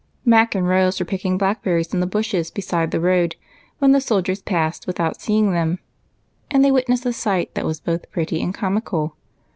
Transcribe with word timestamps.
145 0.23 0.31
Mac 0.31 0.55
and 0.55 0.67
Rose 0.67 0.99
were 0.99 1.05
picking 1.05 1.37
blackberries 1.37 1.93
in 1.93 1.99
the 1.99 2.07
bushes 2.07 2.49
beside 2.49 2.89
the 2.89 2.99
road 2.99 3.35
when 3.77 3.91
the 3.91 4.01
soldiers 4.01 4.41
passed 4.41 4.87
with 4.87 4.99
out 4.99 5.21
seeing 5.21 5.51
them, 5.51 5.77
and 6.49 6.65
they 6.65 6.71
witnessed 6.71 7.05
a 7.05 7.13
sight 7.13 7.53
that 7.53 7.65
was 7.67 7.79
both 7.79 8.09
pretty 8.11 8.41
and 8.41 8.55
comical. 8.55 9.15